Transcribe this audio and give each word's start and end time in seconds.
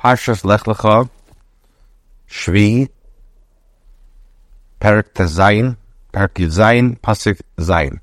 Parshas 0.00 0.46
Lech 0.46 0.62
Lecha, 0.62 1.10
Shvi, 2.26 2.88
Perik 4.80 5.12
Tezayin, 5.12 5.76
Perik 6.10 6.32
Yuzayin, 6.36 6.98
Pasuk 7.00 7.38
Zayin. 7.58 8.00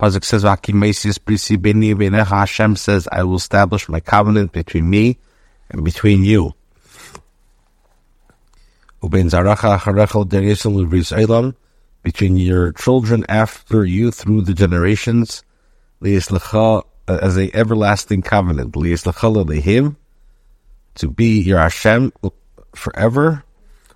Pasuk 0.00 0.24
says, 0.24 0.42
Vaki 0.42 0.72
Vakimesis 0.72 1.20
Brisi 1.20 1.60
Beni 1.60 1.94
Benecha 1.94 2.26
Hashem 2.26 2.74
says, 2.74 3.06
I 3.12 3.22
will 3.22 3.36
establish 3.36 3.88
my 3.88 4.00
covenant 4.00 4.50
between 4.50 4.90
me 4.90 5.18
and 5.70 5.84
between 5.84 6.24
you. 6.24 6.52
Ubein 9.00 9.30
Zaracha 9.30 9.78
Acharecha 9.78 10.28
Deresim 10.28 10.74
Lubris 10.74 11.16
Eilam, 11.16 11.54
between 12.02 12.36
your 12.36 12.72
children 12.72 13.24
after 13.28 13.84
you 13.84 14.10
through 14.10 14.42
the 14.42 14.52
generations, 14.52 15.44
Lecha 16.02 16.82
as 17.06 17.38
a 17.38 17.54
everlasting 17.54 18.22
covenant, 18.22 18.72
Lecha 18.72 19.44
Lehim, 19.44 19.94
to 20.96 21.10
be 21.10 21.40
your 21.40 21.58
Hashem 21.58 22.12
forever, 22.74 23.44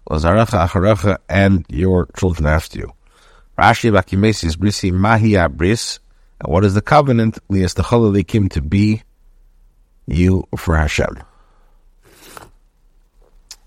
Lazarecha 0.09 0.66
Acharecha, 0.66 1.18
and 1.28 1.64
your 1.68 2.06
children 2.16 2.46
after 2.46 2.78
you. 2.78 2.92
Rashi 3.59 3.90
Bakimesis 3.92 4.56
Brisi 4.56 4.92
Mahia 4.92 5.50
Bris. 5.50 5.98
And 6.40 6.52
what 6.52 6.64
is 6.64 6.74
the 6.74 6.82
covenant? 6.82 7.38
Lias 7.48 7.74
the 7.74 8.24
came 8.26 8.48
to 8.50 8.62
be 8.62 9.02
you 10.06 10.46
for 10.56 10.76
Hashem. 10.76 11.18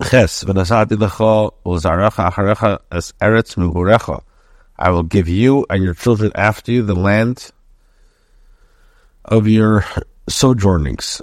Ches 0.03 0.43
v'nasati 0.43 0.97
lecha 0.97 1.51
uzarecha 1.65 2.31
acharecha 2.31 2.79
as 2.91 3.13
eretz 3.21 3.55
muhurecha. 3.55 4.23
I 4.79 4.89
will 4.89 5.03
give 5.03 5.27
you 5.27 5.65
and 5.69 5.83
your 5.83 5.93
children 5.93 6.31
after 6.33 6.71
you 6.71 6.81
the 6.81 6.95
land 6.95 7.51
of 9.25 9.47
your 9.47 9.85
sojournings. 10.27 11.21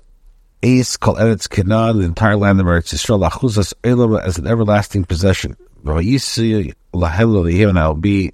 Ace 0.62 0.97
called 0.97 1.19
Eretz 1.19 1.48
Canaan, 1.48 1.98
the 1.98 2.05
entire 2.05 2.37
land 2.37 2.61
of 2.61 2.67
Eretz 2.67 2.93
Yisrael, 2.93 3.29
achuzas 3.29 3.75
elam 3.85 4.17
as 4.17 4.39
an 4.39 4.47
everlasting 4.47 5.05
possession. 5.05 5.56
V'yisi 5.84 6.75
lahem 6.92 7.69
and 7.69 7.78
I 7.78 7.87
will 7.87 7.95
be 7.95 8.33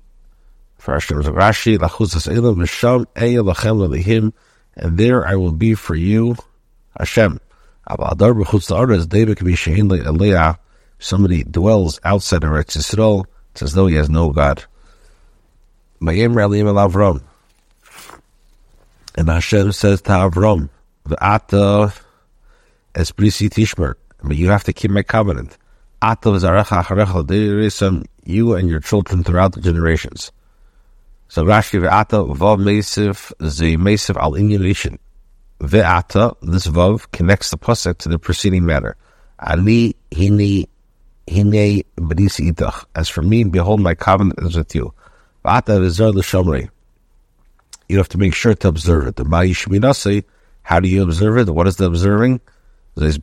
for 0.84 0.96
Rashi, 0.98 1.78
Lachuzas 1.78 2.34
Elam, 2.34 2.56
Misham, 2.56 3.06
Eya 3.16 3.42
Lachem 3.42 3.88
Lehim, 3.88 4.32
and 4.76 4.98
there 4.98 5.26
I 5.26 5.34
will 5.34 5.52
be 5.52 5.74
for 5.74 5.94
you, 5.94 6.36
Hashem. 6.98 7.40
Abadar 7.88 8.38
B'chutz 8.38 8.70
La'aretz, 8.70 9.08
David 9.08 9.38
K'mishahin 9.38 9.90
Le'aliyah, 9.90 10.58
somebody 10.98 11.42
dwells 11.42 12.00
outside 12.04 12.44
of 12.44 12.50
Eretz 12.50 12.76
Yisrael, 12.76 13.24
it's 13.52 13.62
as 13.62 13.72
though 13.72 13.86
he 13.86 13.96
has 13.96 14.10
no 14.10 14.30
God. 14.30 14.64
Mayim 16.02 16.34
Ra'lim 16.34 16.66
El 16.66 16.74
Avram. 16.74 17.22
And 19.14 19.28
Hashem 19.28 19.72
says 19.72 20.02
to 20.02 20.10
Avram, 20.10 20.68
V'ata 21.08 21.94
Esbrisi 22.94 23.48
Tishmer, 23.48 23.94
but 24.22 24.36
you 24.36 24.48
have 24.50 24.64
to 24.64 24.72
keep 24.72 24.90
my 24.90 25.02
covenant. 25.02 25.58
You 28.26 28.54
and 28.54 28.68
your 28.70 28.80
children 28.80 29.22
throughout 29.22 29.52
the 29.52 29.60
generations. 29.60 30.32
So 31.28 31.44
Rashi 31.44 31.80
ve'ata 31.80 32.36
vav 32.36 32.58
meisiv 32.58 33.32
the 33.38 33.76
meisiv 33.76 34.16
al 34.16 34.32
inyan 34.32 34.98
Ve'ata, 35.60 36.36
this 36.42 36.66
vav 36.66 37.10
connects 37.12 37.50
the 37.50 37.58
pasuk 37.58 37.98
to 37.98 38.08
the 38.08 38.18
preceding 38.18 38.64
matter. 38.64 38.96
Ali 39.38 39.96
hini 40.10 40.68
hine 41.28 41.82
b'nisi 41.96 42.50
itach. 42.52 42.84
As 42.94 43.08
for 43.08 43.22
me, 43.22 43.44
behold, 43.44 43.80
my 43.80 43.94
covenant 43.94 44.38
is 44.40 44.56
with 44.56 44.74
you. 44.74 44.92
Ve'ata 45.44 45.80
v'zer 45.80 46.14
l'shomrei. 46.14 46.68
You 47.88 47.98
have 47.98 48.08
to 48.10 48.18
make 48.18 48.34
sure 48.34 48.54
to 48.54 48.68
observe 48.68 49.06
it. 49.06 49.16
The 49.16 49.24
ma'ish 49.24 49.66
minase, 49.68 50.24
how 50.62 50.80
do 50.80 50.88
you 50.88 51.02
observe 51.02 51.38
it? 51.38 51.50
What 51.50 51.66
is 51.66 51.76
the 51.76 51.86
observing? 51.86 52.40
This 52.96 53.16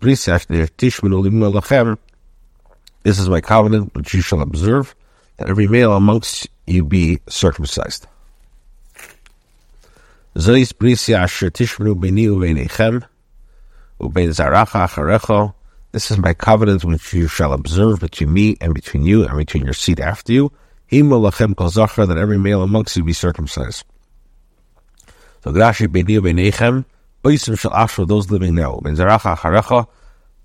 is 3.06 3.30
my 3.30 3.42
covenant 3.42 3.96
which 3.96 4.14
you 4.14 4.22
shall 4.22 4.42
observe, 4.42 4.96
that 5.38 5.50
every 5.50 5.68
male 5.68 5.94
amongst 5.94 6.48
you 6.68 6.84
be 6.84 7.20
circumcised. 7.30 8.06
This 10.34 10.48
is 10.48 10.74
my 16.18 16.34
covenant 16.34 16.84
which 16.86 17.14
you 17.14 17.28
shall 17.28 17.54
observe 17.54 18.00
between 18.00 18.34
me 18.34 18.58
and 18.60 18.74
between 18.74 19.04
you 19.04 19.26
and 19.26 19.38
between 19.38 19.64
your 19.64 19.74
seed 19.74 20.00
after 20.00 20.34
you. 20.34 20.52
That 20.90 22.18
every 22.18 22.38
male 22.38 22.64
amongst 22.64 22.98
you 22.98 23.04
be 23.04 23.14
circumcised. 23.14 23.86
So 25.44 25.52
Grashi 25.52 25.92
Beni 25.92 26.18
Benechem, 26.20 26.86
Oisim 27.24 27.58
shall 27.58 27.74
after 27.74 28.06
those 28.06 28.32
living 28.32 28.56
now. 28.56 28.80
Ben 28.84 28.96
Zaracha 28.96 29.88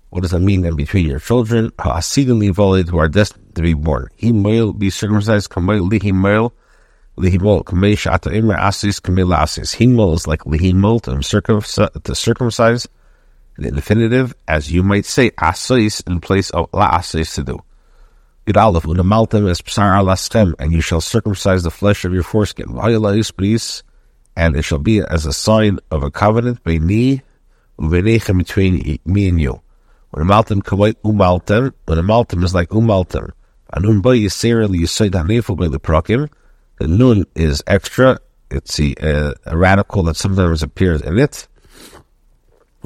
what 0.09 0.21
does 0.21 0.31
that 0.31 0.39
mean? 0.39 0.65
And 0.65 0.77
between 0.77 1.05
your 1.05 1.19
children, 1.19 1.71
Ha'asidin 1.79 2.39
Livolid, 2.39 2.87
who 2.87 2.97
are 2.97 3.09
destined 3.09 3.55
to 3.55 3.61
be 3.61 3.73
born. 3.73 4.07
He 4.15 4.31
will 4.31 4.71
be 4.71 4.89
circumcised, 4.89 5.49
Kamoil 5.49 5.89
Lihi 5.89 6.13
Moil, 6.13 6.53
Lihimol, 7.17 7.63
Kamei 7.63 7.93
Shata 7.93 8.31
Asis, 8.31 9.01
Kamei 9.01 9.25
Asis. 9.35 9.75
Himol 9.75 10.13
is 10.13 10.27
like 10.27 10.41
Lihimol, 10.41 11.01
to, 11.01 11.21
circumcise, 11.23 11.89
to 12.03 12.15
circumcise, 12.15 12.87
the 13.57 13.69
infinitive, 13.69 14.35
as 14.47 14.71
you 14.71 14.83
might 14.83 15.05
say, 15.05 15.31
Asis 15.31 16.01
in 16.01 16.21
place 16.21 16.51
of 16.51 16.69
La 16.73 16.95
Asis 16.97 17.35
to 17.35 17.43
do. 17.43 17.59
Yud 18.45 18.61
Aleph, 18.61 18.83
Unamaltem 18.83 19.49
es 19.49 19.61
Psar 19.61 19.99
Alaschem, 19.99 20.53
and 20.59 20.71
you 20.71 20.79
shall 20.79 21.01
circumcise 21.01 21.63
the 21.63 21.71
flesh 21.71 22.05
of 22.05 22.13
your 22.13 22.23
foreskin. 22.23 22.67
Vayalayus 22.67 23.35
Bris, 23.35 23.83
and 24.37 24.55
it 24.55 24.61
shall 24.61 24.77
be 24.77 25.01
as 25.01 25.25
a 25.25 25.33
sign 25.33 25.79
of 25.89 26.03
a 26.03 26.11
covenant 26.11 26.63
between 26.63 26.85
me 29.05 29.27
and 29.27 29.41
you. 29.41 29.61
When 30.11 30.27
Umaltem 30.27 30.61
kawai 30.61 30.93
Umaltem, 31.03 31.65
um 31.65 31.73
when 31.85 31.97
Umaltem 31.97 32.43
is 32.43 32.53
like 32.53 32.71
um 32.71 32.83
Umaltem. 32.83 33.31
Anun 33.73 33.89
um 33.89 34.01
by 34.01 34.15
Yisrael 34.15 34.69
Yisoid 34.69 35.11
Hanefel 35.11 35.57
by 35.57 35.67
the 35.67 35.79
Prokim, 35.79 36.29
the 36.77 36.87
nun 36.87 37.25
is 37.35 37.63
extra. 37.65 38.19
It's 38.51 38.79
a, 38.79 38.93
a, 39.01 39.29
uh, 39.29 39.33
a 39.47 39.57
radical 39.57 40.03
that 40.03 40.15
sometimes 40.15 40.61
appears 40.61 41.01
in 41.01 41.17
it. 41.17 41.47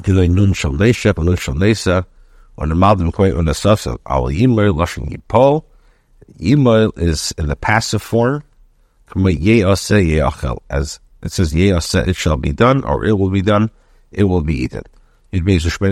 nun 0.06 0.54
shal 0.54 0.72
neshep, 0.72 1.22
nun 1.22 1.36
shal 1.36 3.12
koi 3.12 3.38
on 3.38 3.44
the 3.44 3.54
stuff, 3.54 3.82
so 3.82 4.00
al 4.06 4.24
yimer, 4.24 4.74
lashon 4.74 5.10
yipol. 5.10 5.64
Yimer 6.40 6.98
is 6.98 7.32
in 7.36 7.48
the 7.48 7.56
passive 7.56 8.02
form. 8.02 8.42
As 10.70 10.98
it 11.22 11.32
says, 11.32 11.54
ye 11.54 11.70
it 11.70 12.16
shall 12.16 12.36
be 12.36 12.52
done, 12.52 12.84
or 12.84 13.04
it 13.04 13.18
will 13.18 13.30
be 13.30 13.42
done, 13.42 13.70
it 14.10 14.24
will 14.24 14.42
be 14.42 14.62
eaten. 14.62 14.82
It 15.30 15.44
means 15.44 15.64
cheich, 15.64 15.82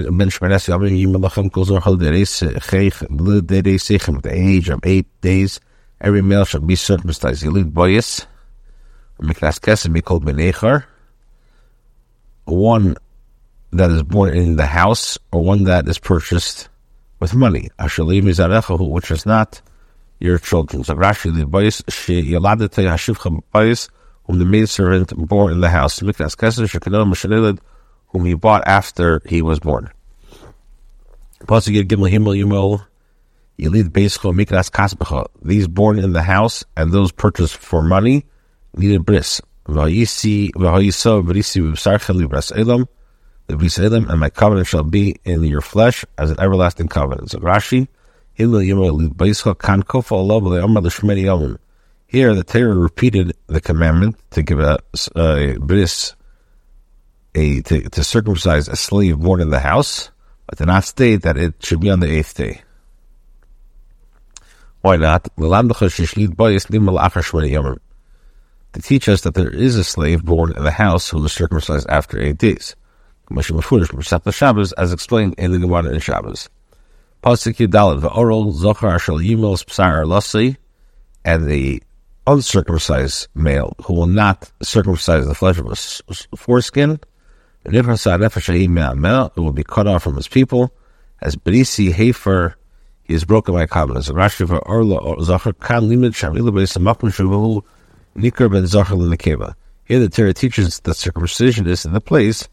the 4.23 4.33
age 4.33 4.69
of 4.69 4.81
eight 4.85 5.21
days, 5.23 5.61
Every 6.01 6.23
male 6.23 6.47
shall 6.47 6.63
be 6.63 6.77
circumcised. 6.77 7.45
Yilid 7.45 7.73
boyis, 7.73 8.25
miknas 9.21 9.61
kesem 9.61 9.93
be 9.93 10.01
called 10.01 10.25
benechar. 10.25 10.85
One 12.47 12.97
that 13.73 13.91
is 13.91 14.03
born 14.03 14.35
in 14.35 14.57
the 14.57 14.67
house, 14.67 15.19
or 15.31 15.45
one 15.45 15.65
that 15.65 15.87
is 15.89 15.99
purchased 15.99 16.71
with 17.21 17.35
money. 17.35 17.69
Ashalim 17.79 18.25
izarechahu, 18.25 18.89
which 18.89 19.11
is 19.11 19.27
not 19.27 19.61
your 20.21 20.39
children. 20.39 20.85
So 20.85 20.95
Rashi 20.95 21.37
the 21.37 21.45
boyis 21.45 21.83
she 21.93 22.23
yaladete 22.23 22.89
hashivcha 22.89 23.43
boyis, 23.55 23.91
whom 24.25 24.39
the 24.39 24.45
maidservant 24.45 25.17
bore 25.17 25.51
in 25.51 25.61
the 25.61 25.71
house. 25.71 25.99
Whom 28.09 28.25
he 28.25 28.35
bought 28.35 28.67
after 28.67 29.23
he 29.27 29.43
was 29.43 29.61
born. 29.61 29.91
These 35.43 35.69
born 35.69 35.99
in 35.99 36.13
the 36.13 36.23
house 36.23 36.65
and 36.77 36.93
those 36.93 37.13
purchased 37.13 37.57
for 37.57 37.83
money 37.83 38.25
needed 38.77 39.05
bris. 39.05 39.41
Libras 39.67 41.07
Elam. 42.53 42.89
And 43.49 44.21
my 44.21 44.31
covenant 44.31 44.67
shall 44.67 44.85
be 44.85 45.17
in 45.25 45.45
your 45.45 45.61
flesh 45.61 46.05
as 46.19 46.31
an 46.31 46.41
everlasting 46.41 46.89
covenant. 46.89 47.31
So 47.31 47.39
Rashi, 47.41 47.89
Hillel 48.33 48.61
Yimel 48.61 49.15
Beischo 49.15 49.59
Kan 49.59 49.83
Allah 49.91 50.65
Amar 50.65 50.83
L'Shmeni 50.83 51.25
Yomim. 51.25 51.59
Here, 52.11 52.35
the 52.35 52.43
Torah 52.43 52.75
repeated 52.75 53.37
the 53.47 53.61
commandment 53.61 54.17
to 54.31 54.43
give 54.43 54.59
a, 54.59 54.81
a 55.15 55.57
bris, 55.61 56.17
a 57.37 57.61
to, 57.63 57.89
to 57.89 58.03
circumcise 58.03 58.67
a 58.67 58.75
slave 58.75 59.21
born 59.21 59.41
in 59.41 59.51
the 59.51 59.61
house, 59.61 60.11
but 60.49 60.59
did 60.59 60.67
not 60.67 60.83
state 60.83 61.23
that 61.23 61.37
it 61.37 61.55
should 61.65 61.79
be 61.79 61.89
on 61.89 62.01
the 62.01 62.11
eighth 62.11 62.35
day. 62.35 62.63
Why 64.81 64.97
not? 64.97 65.29
To 68.73 68.83
teach 68.83 69.09
us 69.09 69.21
that 69.21 69.35
there 69.35 69.51
is 69.51 69.77
a 69.77 69.85
slave 69.85 70.25
born 70.25 70.53
in 70.57 70.65
the 70.65 70.73
house 70.73 71.11
who 71.11 71.23
was 71.23 71.33
circumcised 71.33 71.89
after 71.89 72.21
eight 72.21 72.39
days. 72.39 72.75
As 73.31 74.93
explained 74.93 75.35
in 75.39 75.53
the 75.53 75.59
Gemara 75.61 75.95
in 75.95 76.01
Shabbos. 76.01 76.49
And 81.23 81.45
the 81.45 81.83
uncircumcised 82.31 83.29
male 83.35 83.75
who 83.85 83.95
will 83.95 84.07
not 84.07 84.51
circumcise 84.63 85.27
the 85.27 85.35
flesh 85.35 85.59
of 85.59 85.67
his 85.67 86.03
foreskin, 86.37 87.01
it 87.65 87.85
will 89.37 89.53
be 89.53 89.65
cut 89.65 89.87
off 89.87 90.03
from 90.03 90.17
his 90.17 90.29
people, 90.29 90.73
As 91.21 91.37
Berisi 91.37 91.93
Hafer, 91.93 92.57
he 93.03 93.13
has 93.13 93.25
broken 93.25 93.55
by 93.55 93.67
covenants. 93.67 94.09
Linakeva. 98.97 99.55
Here 99.85 99.99
the 99.99 100.09
Torah 100.09 100.33
teaches 100.33 100.81
that 100.81 100.95
circumcision 100.95 101.67
is 101.67 101.85
in 101.85 101.93
the 101.93 102.01
place 102.01 102.49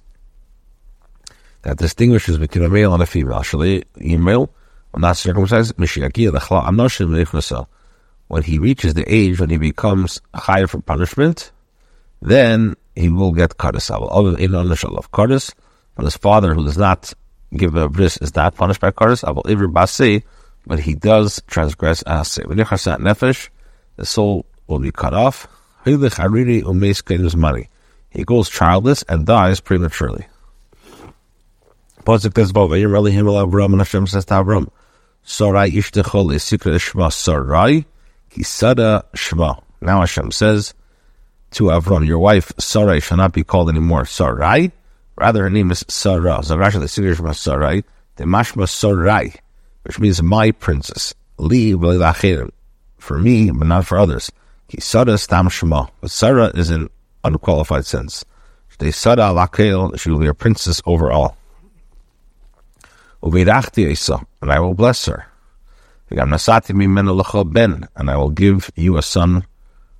that 1.61 1.77
distinguishes 1.77 2.37
between 2.37 2.65
a 2.65 2.69
male 2.69 2.93
and 2.93 3.03
a 3.03 3.05
female. 3.05 3.39
Shali 3.39 3.83
male 4.19 4.49
will 4.91 4.99
not 4.99 5.17
circumcised. 5.17 5.75
Mishiaki 5.77 6.31
Lechla 6.31 6.65
Anoshim 6.65 7.09
Nefnasa. 7.09 7.67
When 8.27 8.43
he 8.43 8.59
reaches 8.59 8.93
the 8.93 9.05
age 9.11 9.39
when 9.39 9.49
he 9.49 9.57
becomes 9.57 10.21
higher 10.33 10.67
for 10.67 10.81
punishment, 10.81 11.51
then 12.21 12.75
he 12.95 13.09
will 13.09 13.31
get 13.31 13.57
kadis. 13.57 13.89
In 14.39 14.53
of 14.55 15.11
kadis, 15.11 15.53
but 15.95 16.05
his 16.05 16.17
father, 16.17 16.53
who 16.53 16.63
does 16.65 16.77
not 16.77 17.13
give 17.55 17.75
a 17.75 17.87
bris, 17.87 18.17
is 18.17 18.35
not 18.35 18.55
punished 18.55 18.81
by. 18.81 18.91
Aval 18.91 19.43
ivr 19.43 19.71
basi, 19.71 20.23
but 20.65 20.79
he 20.79 20.93
does 20.93 21.41
transgress 21.47 22.03
asay. 22.03 22.45
When 22.45 22.57
nefesh, 22.57 23.49
the 23.95 24.05
soul 24.05 24.45
will 24.67 24.79
be 24.79 24.91
cut 24.91 25.13
off. 25.13 25.47
money. 25.85 27.69
He 28.09 28.23
goes 28.23 28.49
childless 28.49 29.03
and 29.07 29.25
dies 29.25 29.61
prematurely. 29.61 30.27
To 32.05 32.13
"Sarai 35.23 35.71
ishtechol 35.71 36.31
isikra 36.33 36.75
shma 36.79 37.11
Sarai 37.11 37.85
kisada 38.37 39.03
shma." 39.15 39.61
Now 39.81 39.99
Hashem 39.99 40.31
says 40.31 40.73
to 41.51 41.65
Avram, 41.65 42.05
"Your 42.05 42.19
wife 42.19 42.51
Sarai 42.57 42.99
shall 42.99 43.17
not 43.17 43.33
be 43.33 43.43
called 43.43 43.69
anymore 43.69 44.05
Sarai, 44.05 44.71
rather 45.15 45.43
her 45.43 45.49
name 45.49 45.71
is 45.71 45.83
Sarah." 45.87 46.39
Zavrash 46.39 46.73
the 46.73 46.85
sikra 46.85 47.15
shma 47.15 47.35
Sarai, 47.35 47.83
the 48.15 48.25
mashma 48.25 48.67
Sarai, 48.69 49.33
which 49.83 49.99
means 49.99 50.21
my 50.21 50.51
princess. 50.51 51.13
Li 51.37 51.73
for 52.97 53.19
me, 53.19 53.51
but 53.51 53.67
not 53.67 53.85
for 53.85 53.97
others. 53.97 54.31
Kisada 54.69 55.19
stam 55.19 55.49
shema. 55.49 55.85
But 56.01 56.11
Sarah 56.11 56.51
is 56.55 56.69
an 56.69 56.89
unqualified 57.23 57.85
sense. 57.85 58.25
They 58.79 58.91
sada 58.91 59.33
lakel, 59.33 59.97
she 59.99 60.11
will 60.11 60.19
be 60.19 60.27
a 60.27 60.33
princess 60.33 60.81
over 60.85 61.11
all. 61.11 61.35
And 63.23 64.51
I 64.51 64.59
will 64.59 64.73
bless 64.75 65.05
her. 65.05 65.25
And 66.09 68.09
I 68.09 68.15
will 68.15 68.29
give 68.29 68.71
you 68.75 68.97
a 68.97 69.01
son 69.01 69.45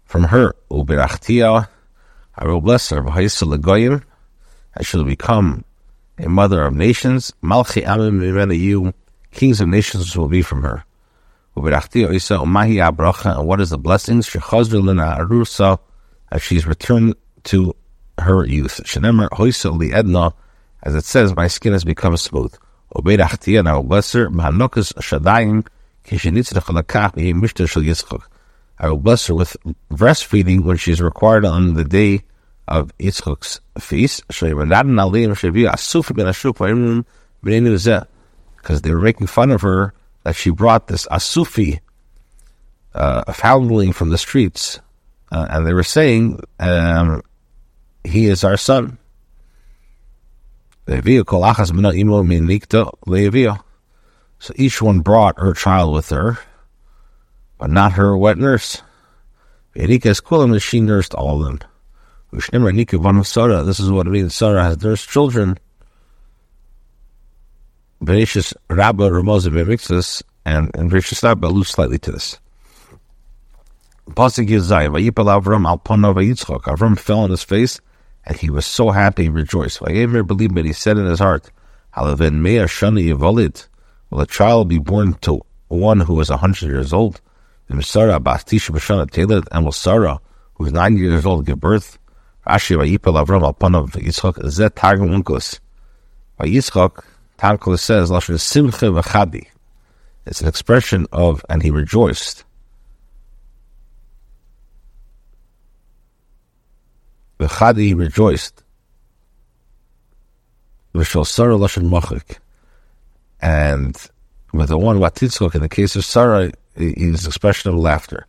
from 0.05 0.23
her. 0.25 0.55
I 0.69 1.65
will 2.45 2.61
bless 2.61 2.89
her. 2.91 3.09
I 3.09 3.27
shall 4.83 5.03
become 5.03 5.65
a 6.17 6.29
mother 6.29 6.63
of 6.63 6.73
nations. 6.73 7.33
You, 7.41 8.93
kings 9.31 9.59
of 9.59 9.67
nations 9.67 10.15
will 10.15 10.29
be 10.29 10.41
from 10.41 10.63
her. 10.63 10.85
And 11.55 13.47
what 13.47 13.59
is 13.59 13.71
the 13.71 13.77
blessings? 13.77 14.35
As 16.29 16.43
she's 16.43 16.67
returned 16.67 17.15
to 17.43 17.75
her 18.19 18.45
youth. 18.45 18.81
As 20.83 20.95
it 20.95 21.05
says, 21.05 21.35
my 21.35 21.47
skin 21.47 21.73
has 21.73 21.83
become 21.83 22.15
smooth. 22.17 22.53
And 22.95 23.67
I 23.67 23.73
will 23.73 23.83
bless 23.83 24.13
her, 24.13 24.29
I 28.79 28.89
will 28.89 28.97
bless 28.97 29.27
her 29.27 29.35
with 29.35 29.57
breastfeeding 29.91 30.63
when 30.63 30.77
she 30.77 30.91
is 30.91 31.01
required 31.01 31.45
on 31.45 31.73
the 31.73 31.83
day 31.83 32.23
of 32.67 32.95
Yitzchak's 32.97 33.59
feast. 33.79 34.23
Because 38.57 38.81
they 38.81 38.91
were 38.93 39.01
making 39.01 39.27
fun 39.27 39.51
of 39.51 39.61
her 39.61 39.93
that 40.23 40.35
she 40.35 40.49
brought 40.49 40.87
this 40.87 41.07
Asufi, 41.07 41.79
uh, 42.93 43.23
a 43.27 43.33
foundling 43.33 43.93
from 43.93 44.09
the 44.09 44.17
streets, 44.17 44.79
uh, 45.31 45.47
and 45.49 45.65
they 45.65 45.73
were 45.73 45.83
saying, 45.83 46.39
um, 46.59 47.21
he 48.03 48.27
is 48.27 48.43
our 48.43 48.57
son. 48.57 48.97
So 54.39 54.53
each 54.55 54.81
one 54.81 54.99
brought 54.99 55.39
her 55.39 55.53
child 55.53 55.93
with 55.93 56.09
her, 56.09 56.37
but 57.57 57.69
not 57.69 57.93
her 57.93 58.15
wet 58.17 58.37
nurse. 58.37 58.81
She 59.75 60.79
nursed 60.79 61.13
all 61.13 61.41
of 61.41 61.45
them. 61.45 61.59
This 62.31 63.79
is 63.79 63.91
what 63.91 64.07
it 64.07 64.09
means. 64.09 64.35
Sarah 64.35 64.63
has 64.63 64.81
nursed 64.83 65.09
children. 65.09 65.57
Bereshis 68.03 68.53
Rabba 68.69 69.11
Ramozah 69.11 69.49
Bemixus 69.49 70.21
and 70.45 70.69
and 70.75 70.91
Bereshis 70.91 71.23
Rabba 71.23 71.47
alludes 71.47 71.69
slightly 71.69 71.97
to 71.99 72.11
this. 72.11 72.37
Pasuk 74.11 74.47
Yizayim 74.47 74.91
Vayipal 74.91 75.41
Avram 75.41 75.65
Alpana 75.65 76.13
Vayitzchok. 76.13 76.61
Avram 76.63 76.97
fell 76.97 77.19
on 77.19 77.31
his 77.31 77.43
face 77.43 77.81
and 78.25 78.37
he 78.37 78.49
was 78.49 78.65
so 78.65 78.91
happy 78.91 79.25
and 79.25 79.35
rejoiced. 79.35 79.79
believe 79.79 80.53
but 80.53 80.65
he 80.65 80.73
said 80.73 80.97
in 80.97 81.05
his 81.05 81.19
heart, 81.19 81.49
Halaven 81.95 82.41
mea 82.41 82.65
shani 82.65 83.07
yivolid. 83.11 83.67
Will 84.09 84.21
a 84.21 84.27
child 84.27 84.69
be 84.69 84.79
born 84.79 85.13
to 85.21 85.41
one 85.67 85.99
who 85.99 86.19
is 86.21 86.29
a 86.29 86.37
hundred 86.37 86.67
years 86.67 86.93
old? 86.93 87.19
And 87.69 87.77
will 87.77 87.83
Sarah, 87.83 88.19
who 90.53 90.65
is 90.65 90.71
ninety 90.71 91.01
years 91.01 91.25
old, 91.25 91.45
give 91.45 91.59
birth? 91.59 91.99
Rashi 92.47 92.77
vayipel 92.77 93.25
Avram 93.25 93.43
al 93.43 93.53
panav 93.53 93.89
Yitzchak 93.91 94.41
zet 94.49 94.75
targum 94.75 95.09
unkus. 95.09 95.59
By 96.37 96.45
Yitzchak, 96.45 97.03
Tankel 97.37 97.77
says, 97.77 98.09
Lashon 98.09 98.39
simcha 98.39 98.85
v'chadi. 98.85 99.47
It's 100.25 100.41
an 100.41 100.47
expression 100.47 101.07
of, 101.11 101.45
and 101.49 101.61
he 101.61 101.71
rejoiced. 101.71 102.45
V'chadi 107.39 107.97
rejoiced. 107.97 108.63
V'shal 110.95 111.27
Sarah 111.27 111.55
lashon 111.55 111.89
machik. 111.89 112.37
And 113.41 113.95
with 114.53 114.69
the 114.69 114.77
one 114.77 114.99
Watitzchok, 114.99 115.55
in 115.55 115.61
the 115.61 115.69
case 115.69 115.95
of 115.95 116.05
Sarah, 116.05 116.51
is 116.75 117.25
expression 117.25 117.71
of 117.71 117.77
laughter. 117.77 118.25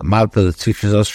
Teaches 0.00 0.94
us. 0.94 1.08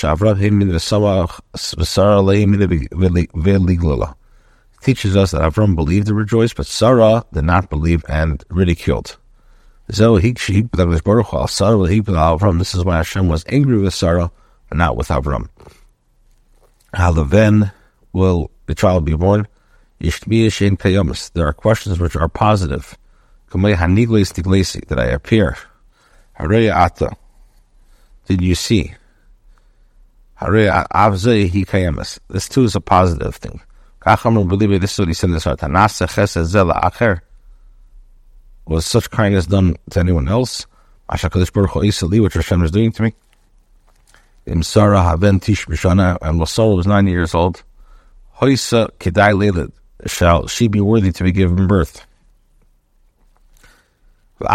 Teaches 4.82 5.16
us 5.16 5.32
that 5.32 5.42
Avram 5.42 5.76
believed 5.76 6.10
and 6.10 6.18
rejoiced, 6.18 6.56
but 6.58 6.66
Sarah 6.66 7.26
did 7.32 7.46
not 7.46 7.70
believe 7.70 8.04
and 8.10 8.44
ridiculed. 8.50 9.16
So 9.90 10.18
he 10.18 10.34
Avram. 12.16 12.60
This 12.60 12.76
is 12.76 12.84
why 12.84 12.98
Hashem 12.98 13.30
was 13.30 13.46
angry 13.48 13.78
with 13.78 13.94
Sarah, 13.94 14.32
but 14.68 14.78
not 14.78 14.98
with 14.98 15.08
Avram 15.08 15.48
how 16.94 17.12
the 17.12 17.24
then 17.24 17.72
will 18.14 18.52
the 18.68 18.76
child 18.76 19.06
be 19.06 19.16
born? 19.16 19.48
There 20.00 21.48
are 21.48 21.54
questions 21.54 22.00
which 22.00 22.16
are 22.16 22.30
positive. 22.30 22.98
Did 24.88 25.00
I 25.00 25.06
appear? 25.06 25.58
Did 28.28 28.42
you 28.42 28.56
see? 28.56 28.94
This 32.30 32.50
too 32.50 32.64
is 32.64 32.76
a 32.76 32.82
positive 32.82 33.36
thing. 33.36 33.62
This 34.04 34.94
is 34.94 35.00
what 35.00 35.08
he 35.08 35.14
said 35.14 35.30
in 35.30 35.34
this 35.34 35.48
Was 38.66 38.86
such 38.86 39.10
kindness 39.10 39.46
done 39.46 39.76
to 39.92 40.00
anyone 40.00 40.28
else? 40.28 40.66
Which 41.10 42.34
Hashem 42.34 42.64
is 42.64 42.72
doing 42.72 42.92
to 42.94 43.04
me? 43.04 43.14
And 44.46 44.64
Lasara 44.64 46.76
was 46.76 46.88
nine 46.88 47.08
years 47.08 47.36
old. 47.36 47.64
Shall 50.06 50.48
she 50.48 50.68
be 50.68 50.82
worthy 50.82 51.12
to 51.14 51.24
be 51.24 51.32
given 51.32 51.68
birth? 51.68 52.06
Even 54.40 54.48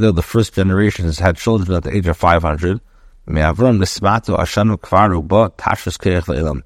though 0.00 0.12
the 0.12 0.22
first 0.22 0.54
generation 0.54 1.04
has 1.04 1.18
had 1.18 1.36
children 1.36 1.76
at 1.76 1.82
the 1.82 1.94
age 1.94 2.06
of 2.06 2.16
500, 2.16 2.80
Me 3.26 3.42
Avram 3.42 3.78
Nismatu 3.78 4.38
Ashanu 4.38 4.78
Kvaru 4.78 5.26
Ba 5.26 5.50
Tashas 5.58 5.98
Keich 5.98 6.24
Leilam. 6.24 6.62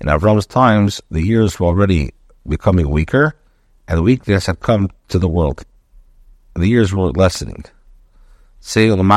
In 0.00 0.06
Avram's 0.08 0.46
times, 0.46 1.00
the 1.10 1.22
years 1.22 1.58
were 1.58 1.66
already 1.66 2.12
becoming 2.46 2.90
weaker, 2.90 3.34
and 3.88 4.04
weakness 4.04 4.46
had 4.46 4.60
come 4.60 4.90
to 5.08 5.18
the 5.18 5.28
world 5.28 5.64
the 6.60 6.68
years 6.68 6.94
were 6.94 7.10
lessening. 7.10 7.64
You 8.74 8.96
can 8.96 9.08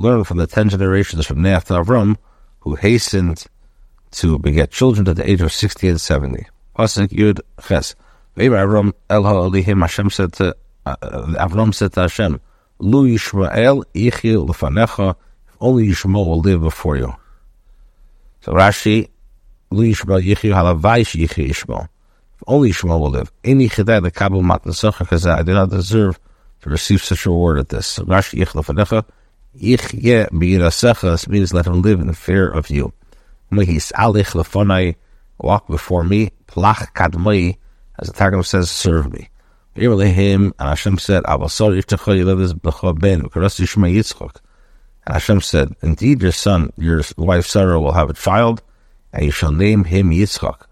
learn 0.00 0.24
from 0.24 0.36
the 0.36 0.46
ten 0.46 0.68
generations 0.68 1.26
from 1.26 1.38
Neach 1.38 1.64
to 1.64 1.72
Avram 1.74 2.16
who 2.60 2.74
hastened 2.74 3.46
to 4.10 4.38
beget 4.38 4.70
children 4.70 5.08
at 5.08 5.16
the 5.16 5.30
age 5.30 5.40
of 5.42 5.52
sixty 5.52 5.88
and 5.88 6.00
seventy. 6.00 6.46
Pasuk 6.76 7.08
Yud 7.08 7.40
Ches. 7.66 7.94
Avram 8.36 8.92
El 9.10 9.24
Ha'alihim 9.24 9.80
Hashem 9.80 10.10
said 10.10 10.32
to 10.34 10.56
uh, 10.86 10.96
Avram 10.96 11.74
said 11.74 11.92
to 11.94 12.02
Hashem, 12.02 12.40
Lu 12.78 13.08
Yishmael 13.08 13.82
Yichil 13.94 14.48
Lefanecha. 14.48 15.16
If 15.48 15.56
only 15.60 15.88
Yishmael 15.88 16.24
will 16.24 16.40
live 16.40 16.60
before 16.60 16.96
you. 16.96 17.12
So 18.42 18.52
Rashi, 18.52 19.08
Li 19.70 19.92
Yishmael 19.92 20.22
Yichi 20.22 20.52
Halavai 20.52 21.00
Yichi 21.02 21.48
Yishmael. 21.48 21.88
Only 22.46 22.70
Yishmael 22.70 23.00
will 23.00 23.10
live. 23.10 23.32
Any 23.42 23.68
Chedai 23.68 24.00
the 24.02 24.10
Kabul 24.12 24.42
Matan 24.42 24.72
Socha 24.72 25.00
because 25.00 25.26
I 25.26 25.42
do 25.42 25.52
not 25.52 25.70
deserve 25.70 26.20
to 26.62 26.70
receive 26.70 27.02
such 27.02 27.26
a 27.26 27.30
reward 27.30 27.58
at 27.58 27.68
this. 27.68 27.86
So 27.88 28.04
Rashi 28.04 28.38
Yich 28.38 28.52
Lefanecha, 28.52 29.04
Yichye 29.58 30.30
B'Yirasecha 30.30 31.28
means 31.28 31.52
let 31.52 31.66
him 31.66 31.82
live 31.82 32.00
in 32.00 32.12
fear 32.12 32.48
of 32.48 32.70
you. 32.70 32.92
Mehis 33.50 33.92
Alich 33.92 34.34
Lefonai, 34.34 34.94
walk 35.38 35.66
before 35.66 36.04
me, 36.04 36.30
Plach 36.46 36.94
Kadmai, 36.94 37.56
as 37.98 38.08
the 38.08 38.14
Targum 38.14 38.42
says, 38.42 38.70
serve 38.70 39.12
me. 39.12 39.28
Him 39.74 40.54
and 40.58 40.68
Hashem 40.68 40.98
said, 40.98 41.22
Avasor 41.24 41.76
Yiftecha 41.76 42.18
Yelevis 42.18 42.52
B'cha 42.52 42.98
Ben, 42.98 43.22
Karas 43.22 43.60
Yishma 43.60 43.92
Yitzchok. 43.92 44.36
And 45.06 45.14
Hashem 45.14 45.40
said, 45.40 45.74
Indeed, 45.82 46.22
your 46.22 46.32
son, 46.32 46.72
your 46.76 47.02
wife 47.16 47.46
Sarah 47.46 47.80
will 47.80 47.92
have 47.92 48.10
a 48.10 48.14
child, 48.14 48.62
and 49.12 49.24
you 49.24 49.30
shall 49.30 49.52
name 49.52 49.84
him 49.84 50.10
Yitzchak. 50.10 50.62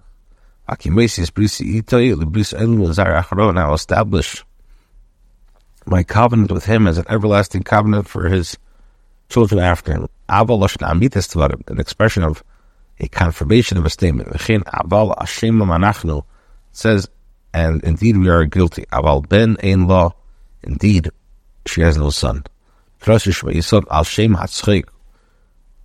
And 0.68 3.58
I 3.58 3.68
will 3.68 3.74
establish 3.74 4.44
my 5.86 6.02
covenant 6.02 6.50
with 6.50 6.66
him 6.66 6.88
as 6.88 6.98
an 6.98 7.04
everlasting 7.08 7.62
covenant 7.62 8.08
for 8.08 8.28
his 8.28 8.58
children 9.28 9.60
after 9.60 9.92
him. 9.92 10.08
An 10.28 11.80
expression 11.80 12.22
of 12.22 12.42
a 12.98 13.08
confirmation 13.08 13.78
of 13.78 13.84
a 13.84 13.90
statement. 13.90 14.28
It 14.34 16.24
says, 16.72 17.08
and 17.54 17.84
indeed 17.84 18.16
we 18.18 18.28
are 18.28 18.44
guilty. 18.44 18.84
Aval 18.92 19.28
ben 19.28 19.56
ein 19.62 19.86
law, 19.86 20.14
indeed 20.62 21.10
she 21.66 21.80
has 21.80 21.96
no 21.96 22.10
son. 22.10 22.44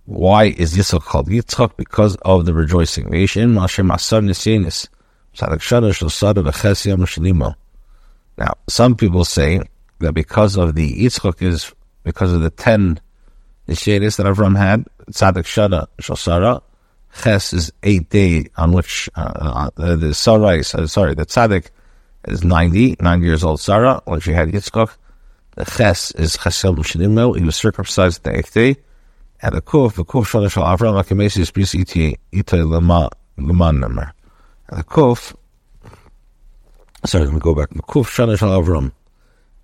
Why 0.04 0.44
is 0.46 0.74
Yitzchak 0.76 1.02
called 1.02 1.28
Yitzchak? 1.28 1.76
Because 1.76 2.16
of 2.16 2.44
the 2.44 2.52
rejoicing. 2.54 3.08
Now, 8.38 8.54
some 8.68 8.96
people 8.96 9.24
say 9.24 9.60
that 10.00 10.12
because 10.12 10.56
of 10.56 10.74
the 10.74 10.92
Yitzchak 10.92 11.42
is 11.42 11.72
because 12.02 12.32
of 12.32 12.40
the 12.40 12.50
ten 12.50 13.00
Nishanis 13.68 14.16
that 14.16 14.26
Avram 14.26 14.56
had, 14.56 14.86
Tzadik 15.10 15.44
Shana 15.44 15.86
Shosara, 16.00 16.62
Ches 17.22 17.52
is 17.52 17.72
eight 17.82 18.08
day 18.08 18.46
on 18.56 18.72
which 18.72 19.08
uh, 19.14 19.70
uh, 19.76 19.96
the 19.96 20.14
Sarah 20.14 20.56
is, 20.56 20.74
uh, 20.74 20.86
sorry, 20.86 21.14
the 21.14 21.26
Tzadik 21.26 21.68
is 22.26 22.42
90, 22.42 22.96
90 23.00 23.26
years 23.26 23.44
old 23.44 23.60
Sarah, 23.60 24.00
when 24.04 24.20
she 24.20 24.32
had 24.32 24.48
Yitzchak. 24.48 24.96
The 25.56 25.64
Ches 25.64 26.12
is 26.12 26.36
Chesel 26.36 26.76
Mshinimel. 26.76 27.36
He 27.36 27.44
was 27.44 27.56
circumcised 27.56 28.22
the 28.22 28.38
eighth 28.38 28.54
day. 28.54 28.76
And 29.42 29.54
the 29.54 29.60
Kuf, 29.60 29.94
the 29.94 30.04
Kuf 30.04 30.24
Shana 30.24 30.50
Shal 30.50 30.64
Avram 30.64 31.02
Akimesi 31.02 31.40
is 31.40 32.16
Ita 32.32 32.64
Lama 32.64 33.10
Laman 33.36 33.80
Number. 33.80 34.12
And 34.68 34.78
the 34.78 34.84
Kuf, 34.84 35.34
sorry, 37.04 37.24
let 37.24 37.34
me 37.34 37.40
go 37.40 37.54
back. 37.54 37.68
The 37.70 37.82
Kuf 37.82 38.06
Shana 38.06 38.38
Shal 38.38 38.62
Avram. 38.62 38.92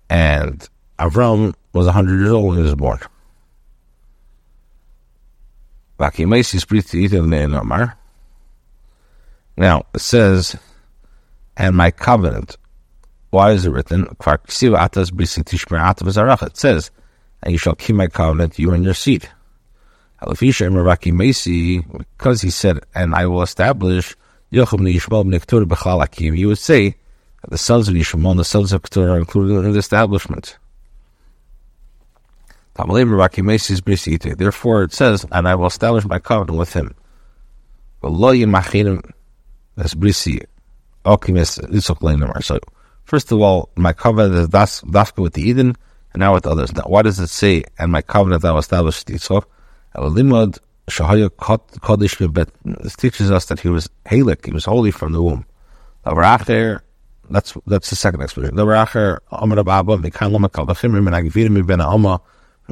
And 0.09 0.67
Avram 0.99 1.53
was 1.73 1.85
100 1.85 2.19
years 2.19 2.31
old 2.31 2.47
when 2.49 2.57
he 2.57 2.63
was 2.63 2.75
born. 2.75 2.99
Akimesi 2.99 2.99
is 2.99 3.05
Bris 3.05 3.05
Ita 3.05 3.07
Number. 3.07 3.09
Now, 9.57 9.85
it 9.93 10.01
says, 10.01 10.55
and 11.57 11.75
my 11.75 11.91
covenant 11.91 12.57
why 13.31 13.51
is 13.51 13.65
it 13.65 13.71
written? 13.71 14.03
It 14.03 14.17
says, 16.57 16.91
and 17.43 17.51
you 17.51 17.57
shall 17.57 17.75
keep 17.75 17.95
my 17.95 18.07
covenant, 18.07 18.59
you 18.59 18.71
and 18.71 18.83
your 18.83 18.93
seed. 18.93 19.29
Because 20.19 20.41
he 22.41 22.49
said, 22.49 22.79
and 22.95 23.15
I 23.15 23.25
will 23.27 23.41
establish, 23.43 24.15
you 24.49 24.65
would 24.65 26.57
say 26.57 26.95
that 27.41 27.49
the 27.49 27.57
sons 27.57 27.87
of 27.87 27.95
Yishmael 27.95 28.31
and 28.31 28.39
the 28.39 28.43
sons 28.43 28.73
of 28.73 28.81
Keturah 28.81 29.13
are 29.13 29.19
included 29.19 29.63
in 29.63 29.71
the 29.71 29.79
establishment. 29.79 30.57
Therefore 34.37 34.83
it 34.83 34.93
says, 34.93 35.25
and 35.31 35.47
I 35.47 35.55
will 35.55 35.67
establish 35.67 36.05
my 36.05 36.19
covenant 36.19 36.57
with 36.57 36.73
him. 36.73 36.95
First 43.03 43.31
of 43.31 43.41
all, 43.41 43.69
my 43.75 43.93
covenant 43.93 44.35
is 44.35 44.47
das, 44.49 44.81
dafka 44.81 45.21
with 45.21 45.33
the 45.33 45.41
Eden, 45.41 45.75
and 46.13 46.19
now 46.19 46.33
with 46.33 46.47
others. 46.47 46.73
Now, 46.73 46.83
why 46.87 47.01
does 47.01 47.19
it 47.19 47.27
say, 47.27 47.63
and 47.77 47.91
my 47.91 48.01
covenant 48.01 48.45
I 48.45 48.51
will 48.51 48.59
establish 48.59 49.03
Shahaya 50.89 51.29
Kodesh 51.29 52.49
This 52.63 52.95
teaches 52.95 53.31
us 53.31 53.45
that 53.45 53.59
he 53.59 53.69
was 53.69 53.89
Halik, 54.05 54.45
he 54.45 54.51
was 54.51 54.65
holy 54.65 54.91
from 54.91 55.13
the 55.13 55.21
womb. 55.21 55.45
That's 57.31 57.53
that's 57.67 57.89
the 57.89 57.95
second 57.95 58.21
explanation. 58.21 58.55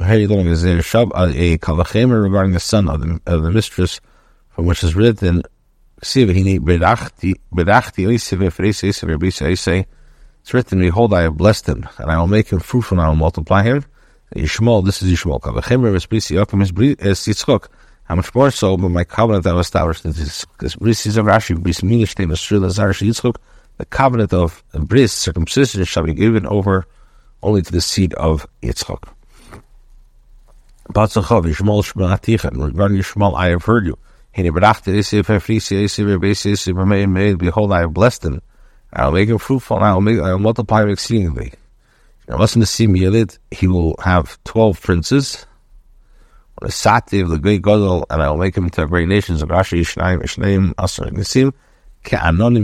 Hey 0.00 0.28
Long 0.28 0.46
is 0.46 0.62
there 0.62 0.78
a 0.78 0.82
Kalvachimrim 0.82 2.22
regarding 2.22 2.52
the 2.52 2.60
son 2.60 2.88
of 2.88 3.00
the, 3.00 3.20
of 3.26 3.42
the 3.42 3.50
mistress, 3.50 4.00
from 4.50 4.66
which 4.66 4.84
is 4.84 4.94
written 4.94 5.42
it's 6.00 6.14
written, 10.54 10.78
Behold, 10.78 11.12
I 11.12 11.22
have 11.22 11.36
blessed 11.36 11.68
him, 11.68 11.88
and 11.98 12.10
I 12.12 12.16
will 12.16 12.28
make 12.28 12.48
him 12.50 12.60
fruitful, 12.60 12.98
and 12.98 13.04
I 13.04 13.08
will 13.08 13.16
multiply 13.16 13.64
him. 13.64 13.84
Yishmael, 14.36 14.84
this 14.84 15.02
is 15.02 15.12
Yishmael. 15.12 15.42
How 18.04 18.14
much 18.14 18.34
more 18.36 18.50
so, 18.52 18.76
but 18.76 18.88
my 18.90 19.02
covenant 19.02 19.42
that 19.44 19.56
I 19.56 19.58
established 19.58 20.06
is 20.06 20.46
of 20.62 21.26
Rashi, 21.26 21.60
bris 21.60 21.82
milish 21.82 22.16
name 22.16 22.30
is 22.30 22.38
Srila 22.38 22.70
Zarash 22.70 23.04
Yitzchok. 23.04 23.34
The 23.78 23.84
covenant 23.84 24.32
of 24.32 24.62
bris, 24.74 25.12
circumcision, 25.12 25.82
shall 25.84 26.04
be 26.04 26.14
given 26.14 26.46
over 26.46 26.86
only 27.42 27.62
to 27.62 27.72
the 27.72 27.80
seed 27.80 28.14
of 28.14 28.46
Yitzchok. 28.62 29.17
Yishmael, 32.96 33.34
I 33.34 33.48
have 33.48 33.64
heard 33.64 33.86
you. 33.86 33.98
Behold, 37.36 37.72
I 37.72 37.80
have 37.80 37.94
blessed 37.94 38.24
him. 38.24 38.42
I'll 38.92 39.12
make 39.12 39.28
him 39.28 39.38
fruitful, 39.38 39.76
and 39.76 39.86
I'll 39.86 40.00
make 40.00 40.18
I'll 40.18 40.38
multiply 40.38 40.82
him 40.82 40.90
exceedingly. 40.90 41.52
To 42.26 42.66
Sim 42.66 42.94
Yelid, 42.94 43.38
he 43.50 43.66
will 43.66 43.96
have 44.02 44.38
twelve 44.44 44.80
princes. 44.80 45.46
On 46.60 46.70
sati 46.70 47.20
of 47.20 47.28
the 47.28 47.38
great 47.38 47.62
Gadol, 47.62 48.06
and 48.10 48.22
I 48.22 48.30
will 48.30 48.38
make 48.38 48.56
him 48.56 48.64
into 48.64 48.86
great 48.86 49.08
nations 49.08 49.42
of 49.42 49.48
Rashi 49.50 49.80
Yishnaim, 49.80 50.22
Yishnaim, 50.22 50.74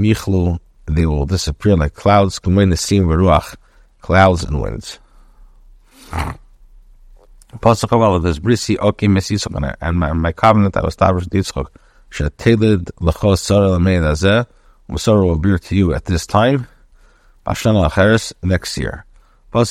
Yichlu, 0.03 0.59
they 0.87 1.07
will 1.07 1.27
disappear 1.27 1.77
like 1.77 1.95
clouds, 1.95 2.39
Kumein 2.39 2.71
Veruach, 3.07 3.57
clouds 4.01 4.45
and 4.45 4.61
winds. 4.61 4.99
Pasuk 7.61 8.17
of 8.17 8.23
this, 8.23 8.39
Brisi, 8.39 8.77
Oki, 8.79 9.09
Mesisok, 9.09 9.77
and 9.81 9.99
my, 9.99 10.13
my 10.13 10.33
covenant 10.33 10.77
I 10.77 10.81
will 10.81 10.89
establish 10.89 11.25
Yitzchok, 11.27 11.67
Shetelid, 12.11 12.91
Lachos, 13.01 13.39
Sarah, 13.39 13.69
Lamei, 13.69 14.01
Azeh, 14.01 14.47
Musar 14.91 15.23
will 15.23 15.35
appear 15.35 15.59
to 15.59 15.77
you 15.77 15.95
at 15.95 16.05
this 16.05 16.27
time, 16.27 16.67
Bashana 17.47 17.89
Acheres, 17.89 18.33
next 18.43 18.77
year. 18.77 19.07
And 19.55 19.67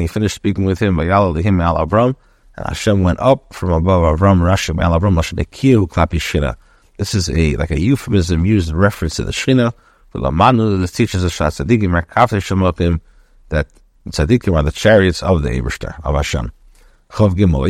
he 0.00 0.06
finished 0.06 0.34
speaking 0.34 0.64
with 0.66 0.78
him, 0.78 1.00
al 1.00 1.76
Abram, 1.78 2.16
and 2.56 2.66
Hashem 2.66 3.02
went 3.02 3.18
up 3.18 3.54
from 3.54 3.72
above 3.72 4.18
Avram, 4.18 4.40
Rashim 4.40 4.82
al 4.82 4.92
Abram, 4.92 5.14
Mashanekiu, 5.14 5.88
Klapi 5.88 6.20
Shina. 6.20 6.56
This 6.98 7.14
is 7.14 7.30
a 7.30 7.56
like 7.56 7.70
a 7.70 7.80
euphemism 7.80 8.44
used 8.44 8.68
in 8.68 8.76
reference 8.76 9.16
to 9.16 9.24
the 9.24 9.32
Shina. 9.32 9.72
For 10.10 10.20
the 10.20 10.30
Manu, 10.30 10.76
the 10.76 10.86
teachers 10.86 11.24
of 11.24 11.32
Shat 11.32 11.54
Tzadikim, 11.54 11.88
Merkavte 11.88 12.38
Shemapim, 12.42 13.00
that 13.48 13.68
Tzadikim 14.08 14.56
are 14.56 14.64
the 14.64 14.72
chariots 14.72 15.22
of 15.22 15.42
the 15.42 15.50
Ebershter, 15.50 15.94
of 16.04 16.16
Hashem. 16.16 16.50
Chav 17.10 17.34
Gimel, 17.34 17.66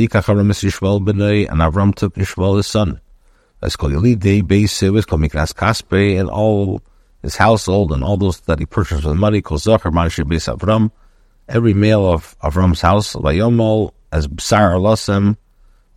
and 1.51 1.61
Avram 1.61 1.95
took 1.95 2.15
Yishmael 2.15 2.57
his 2.57 2.67
son. 2.67 3.01
Let's 3.61 3.77
call 3.77 3.91
Yalidei, 3.91 4.43
Beis, 4.43 4.93
let's 4.93 5.05
call 5.05 5.19
Mikras 5.19 5.53
Kaspe, 5.53 6.19
and 6.19 6.31
all 6.31 6.81
his 7.23 7.37
household 7.37 7.93
and 7.93 8.03
all 8.03 8.17
those 8.17 8.41
that 8.41 8.59
he 8.59 8.67
purchased 8.67 9.05
with 9.05 9.17
money, 9.17 9.43
called 9.43 9.61
Zachar, 9.61 9.91
Manish, 9.91 10.25
Beis 10.25 10.53
Avram, 10.53 10.91
every 11.49 11.75
male 11.75 12.11
of 12.11 12.37
Avram's 12.41 12.81
house, 12.81 13.15
Vayomol, 13.15 13.93
as 14.11 14.27
Bsar 14.27 14.75
Alasem, 14.75 15.37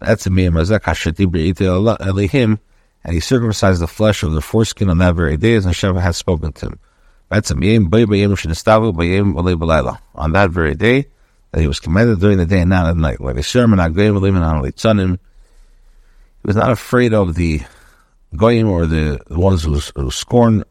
Etzemiyam, 0.01 0.59
Azek, 0.59 0.81
Hashati, 0.81 1.31
Be'ite 1.31 1.55
Elihim, 1.55 2.59
and 3.05 3.13
he 3.13 3.21
circumcised 3.21 3.81
the 3.81 3.87
flesh 3.87 4.21
of 4.21 4.33
the 4.33 4.41
foreskin 4.41 4.89
on 4.89 4.97
that 4.97 5.15
very 5.15 5.37
day, 5.37 5.55
as 5.55 5.63
Hashem 5.63 5.95
had 5.95 6.15
spoken 6.15 6.51
to 6.53 6.65
him. 6.67 6.79
On 10.15 10.32
that 10.34 10.51
very 10.51 10.75
day, 10.75 11.08
that 11.51 11.62
he 11.62 11.67
was 11.67 11.79
commanded 11.79 12.20
during 12.20 12.38
the 12.38 12.46
day 12.46 12.62
and 12.62 12.70
not 12.70 12.88
at 12.88 12.98
night. 12.98 13.20
Like 13.20 13.36
he 13.38 13.41
was 16.44 16.55
not 16.55 16.72
afraid 16.72 17.13
of 17.13 17.36
the 17.36 17.62
goyim 18.36 18.70
or 18.70 18.86
the, 18.86 19.20
ones 19.29 19.63
who, 19.63 19.79
who 19.96 20.12
scorn. 20.12 20.63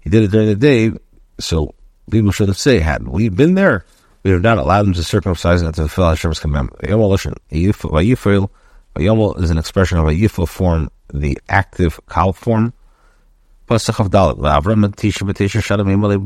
He 0.00 0.10
did 0.10 0.24
it 0.24 0.30
during 0.30 0.48
the 0.48 0.56
day, 0.56 0.92
so 1.38 1.74
people 2.10 2.30
shouldn't 2.30 2.56
say, 2.56 2.78
hadn't 2.80 3.10
we 3.10 3.28
been 3.28 3.54
there? 3.54 3.84
We 4.22 4.30
have 4.30 4.42
not 4.42 4.58
allowed 4.58 4.84
them 4.86 4.94
to 4.94 5.04
circumcise 5.04 5.60
and 5.60 5.74
to 5.74 5.82
fulfill 5.82 6.08
Hashem's 6.08 6.40
commandment. 6.40 6.80
Vayomel 8.94 9.42
is 9.42 9.50
an 9.50 9.58
expression 9.58 9.98
of 9.98 10.06
a 10.06 10.12
yifil 10.12 10.48
form, 10.48 10.88
the 11.12 11.38
active 11.48 11.98
kal 12.08 12.32
form. 12.32 12.72
Pasach 13.66 13.98
of 13.98 14.10
Dalit. 14.10 14.38
Avram 14.38 14.84
Tisha 14.94 15.28
B'Tisha 15.28 15.60
Shadam 15.60 15.86
Imali 15.86 16.16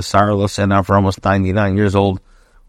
Sarlos, 0.00 0.58
and 0.58 0.72
Avram 0.72 1.04
was 1.04 1.22
99 1.22 1.76
years 1.76 1.94
old 1.94 2.20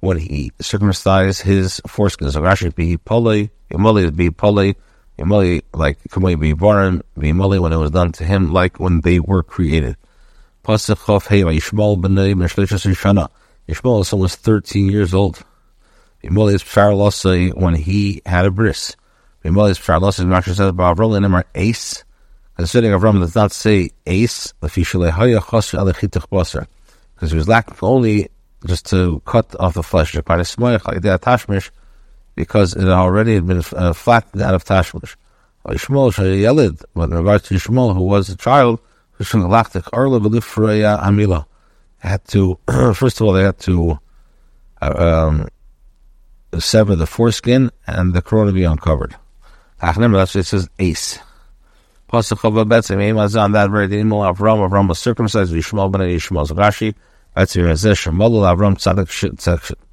when 0.01 0.17
he 0.17 0.51
circumcised 0.59 1.41
his 1.43 1.79
foreskins. 1.87 2.33
So 2.33 2.41
Rashi 2.41 2.75
be 2.75 2.97
Poli, 2.97 3.49
Imali 3.71 4.13
be 4.13 4.31
Poli, 4.31 4.75
Imali 5.17 5.61
like 5.73 5.99
Kamei 6.09 6.37
be 6.37 6.53
Barim, 6.53 7.01
Imali 7.17 7.59
when 7.59 7.71
it 7.71 7.77
was 7.77 7.91
done 7.91 8.11
to 8.13 8.25
him, 8.25 8.51
like 8.51 8.79
when 8.81 9.01
they 9.01 9.19
were 9.19 9.43
created. 9.43 9.95
Pasach 10.65 11.07
of 11.15 11.25
Hey, 11.27 11.43
Yishmael 11.43 12.01
B'nei 12.01 12.33
Meshlishas 12.33 12.85
Shana. 12.95 13.29
Yishmael 13.69 14.01
is 14.01 14.11
almost 14.11 14.39
13 14.39 14.89
years 14.89 15.13
old. 15.13 15.41
Imali 16.21 16.55
is 16.55 16.63
Psharlos 16.63 17.55
when 17.55 17.75
he 17.75 18.21
had 18.25 18.45
a 18.45 18.51
bris. 18.51 18.95
Imali 19.47 19.71
is 19.71 19.79
Psharlos, 19.79 20.19
and 20.19 20.29
Rashi 20.29 20.67
about 20.67 20.97
Avram, 20.97 21.23
and 21.23 21.43
Ace. 21.55 22.03
Considering 22.57 22.91
Avram 22.91 23.19
does 23.21 23.33
not 23.33 23.53
say 23.53 23.91
ace, 24.05 24.51
because 24.59 24.75
he 27.31 27.37
was 27.37 27.47
lacking 27.47 27.77
only 27.81 28.29
just 28.65 28.85
to 28.87 29.21
cut 29.25 29.55
off 29.59 29.75
the 29.75 29.83
flesh, 29.83 30.11
because 32.35 32.75
it 32.75 32.89
already 32.89 33.35
had 33.35 33.47
been 33.47 33.63
uh, 33.73 33.93
flattened 33.93 34.41
out 34.41 34.53
of 34.53 34.65
tashmish. 34.65 35.15
But 35.63 35.73
in 35.73 35.79
regards 35.79 37.47
to 37.47 37.53
Yishmael, 37.53 37.93
who 37.93 38.03
was 38.03 38.29
a 38.29 38.35
child, 38.35 38.81
had 41.99 42.25
to, 42.27 42.59
first 42.93 43.21
of 43.21 43.27
all, 43.27 43.33
they 43.33 43.43
had 43.43 43.59
to 43.59 43.99
uh, 44.81 45.27
um, 45.29 45.47
sever 46.59 46.95
the 46.95 47.07
foreskin 47.07 47.71
and 47.85 48.13
the 48.13 48.21
corona 48.21 48.51
be 48.51 48.63
uncovered. 48.63 49.15
It 49.79 50.43
says 50.45 50.69
ace. 50.79 51.19
Pasuk 52.11 52.41
that 52.41 53.69
very 53.69 53.87
day, 53.87 53.97
Imel 53.97 54.33
Avram, 54.33 54.67
Avram 54.67 54.87
was 54.87 54.97
circumcised, 54.97 55.53
Yishmael 55.53 55.91
ben 55.91 56.01
Yishmael 56.01 56.47
Zagashi, 56.47 56.95
Betzim 57.35 57.65
Rezeh, 57.65 57.93
Shemol 57.93 58.31
Avram, 58.41 58.75
Tzadik, 58.75 59.07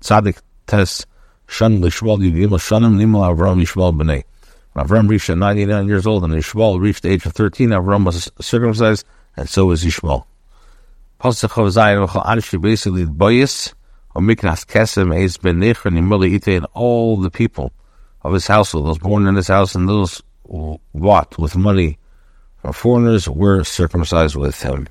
Tzadik 0.01 0.41
Tes, 0.67 1.05
Shan 1.49 1.83
Lishmael 1.83 2.19
Yivim, 2.19 2.51
Shanim, 2.51 2.97
Nimel 2.97 3.37
Avram, 3.37 3.61
Yishmael 3.61 3.95
B'nai. 3.95 4.25
When 4.73 4.87
Avram 4.87 5.09
reached 5.09 5.29
99 5.29 5.87
years 5.87 6.07
old 6.07 6.25
and 6.25 6.33
Yishmael 6.33 6.81
reached 6.81 7.03
the 7.03 7.11
age 7.11 7.27
of 7.27 7.33
13, 7.35 7.71
Avram 7.71 8.07
was 8.07 8.31
circumcised, 8.41 9.05
and 9.37 9.49
so 9.49 9.67
was 9.67 9.85
Yishmael. 9.85 10.25
Pasuk 11.21 11.45
of 11.45 11.75
Zayin, 11.75 12.07
Anishi, 12.09 12.59
basically, 12.59 13.05
Boyis, 13.05 13.75
or 14.15 14.23
Miknas 14.23 14.65
Kesem, 14.65 15.15
Eis 15.15 15.37
Ben 15.37 15.59
Nich, 15.59 15.85
and 15.85 15.99
Imeli 15.99 16.37
Ite, 16.37 16.57
and 16.57 16.67
all 16.73 17.17
the 17.19 17.31
people 17.31 17.73
of 18.25 18.33
his 18.33 18.47
household, 18.47 18.87
those 18.87 18.99
born 18.99 19.27
in 19.27 19.35
his 19.37 19.49
house, 19.49 19.75
and 19.75 19.89
those 19.89 20.23
what, 20.45 21.39
with 21.39 21.57
money, 21.57 21.99
foreigners 22.73 23.29
were 23.29 23.65
circumcised 23.65 24.37
with 24.37 24.63
him. 24.63 24.89